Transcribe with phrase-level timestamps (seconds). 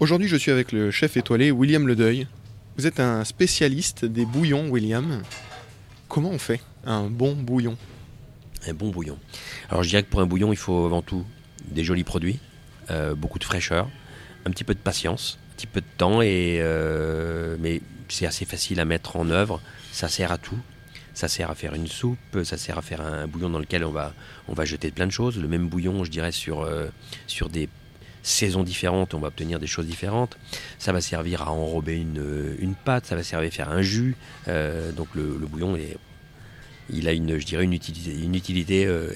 [0.00, 2.28] Aujourd'hui, je suis avec le chef étoilé William Ledeuil.
[2.76, 5.22] Vous êtes un spécialiste des bouillons, William.
[6.06, 7.76] Comment on fait un bon bouillon?
[8.68, 9.18] Un bon bouillon.
[9.68, 11.26] Alors je dirais que pour un bouillon, il faut avant tout
[11.64, 12.38] des jolis produits,
[12.90, 13.88] euh, beaucoup de fraîcheur,
[14.46, 18.44] un petit peu de patience, un petit peu de temps, et, euh, mais c'est assez
[18.44, 19.60] facile à mettre en œuvre.
[19.90, 20.58] Ça sert à tout.
[21.12, 23.90] Ça sert à faire une soupe, ça sert à faire un bouillon dans lequel on
[23.90, 24.14] va,
[24.46, 25.36] on va jeter plein de choses.
[25.40, 26.86] Le même bouillon, je dirais, sur, euh,
[27.26, 27.68] sur des
[28.22, 30.36] saisons différentes, on va obtenir des choses différentes.
[30.78, 34.16] Ça va servir à enrober une, une pâte, ça va servir à faire un jus.
[34.48, 35.96] Euh, donc le, bouillon, est,
[36.90, 39.10] il a une, je dirais, une utilité, une utilité euh,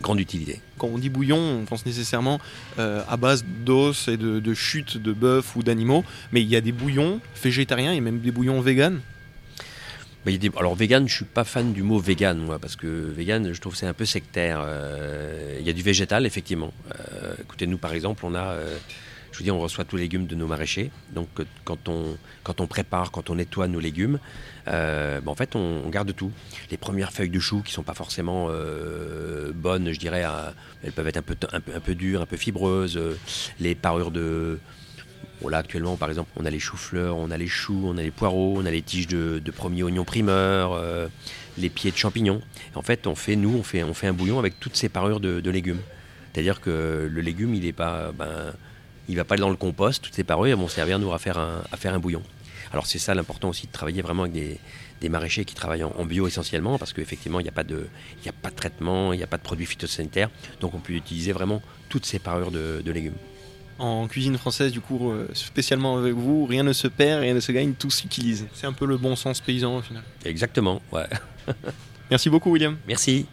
[0.00, 0.60] grande utilité.
[0.78, 2.40] Quand on dit bouillon, on pense nécessairement
[2.78, 6.56] euh, à base d'os et de, de chutes de bœuf ou d'animaux, mais il y
[6.56, 9.00] a des bouillons végétariens et même des bouillons véganes.
[10.24, 13.60] Bah, Alors vegan, je suis pas fan du mot vegan moi parce que vegan, je
[13.60, 14.62] trouve c'est un peu sectaire.
[14.64, 16.72] Euh, il y a du végétal effectivement.
[16.94, 18.78] Euh, écoutez, nous par exemple, on a, euh,
[19.32, 20.92] je vous dis, on reçoit tous les légumes de nos maraîchers.
[21.12, 21.28] Donc
[21.64, 24.20] quand on prépare, quand on nettoie nos légumes,
[24.66, 26.30] bah, en fait on, garde tout.
[26.70, 28.48] Les premières feuilles de chou qui sont pas forcément
[29.54, 30.24] bonnes, je dirais,
[30.84, 33.00] elles peuvent être un peu un peu, dures, un peu fibreuses.
[33.58, 34.60] Les parures de
[35.48, 38.10] Là, actuellement, par exemple, on a les choux-fleurs, on a les choux, on a les
[38.10, 41.08] poireaux, on a les tiges de, de premiers oignons primeurs, euh,
[41.58, 42.40] les pieds de champignons.
[42.74, 45.80] En fait, on fait, nous, on fait, un bouillon avec toutes ces parures de, légumes.
[46.32, 48.52] C'est-à-dire que le légume, il est pas, ben,
[49.08, 50.02] il va pas dans le compost.
[50.02, 52.22] Toutes ces parures vont servir à faire un, à faire un bouillon.
[52.72, 56.26] Alors c'est ça l'important aussi de travailler vraiment avec des, maraîchers qui travaillent en, bio
[56.26, 57.88] essentiellement, parce qu'effectivement, il n'y a pas de,
[58.56, 62.20] traitement, il n'y a pas de produits phytosanitaires, donc on peut utiliser vraiment toutes ces
[62.20, 63.16] parures de légumes.
[63.78, 67.40] En cuisine française, du coup, euh, spécialement avec vous, rien ne se perd, rien ne
[67.40, 68.46] se gagne, tout s'utilise.
[68.54, 70.02] C'est un peu le bon sens paysan au final.
[70.24, 70.80] Exactement.
[70.92, 71.06] Ouais.
[72.10, 72.76] Merci beaucoup, William.
[72.86, 73.26] Merci.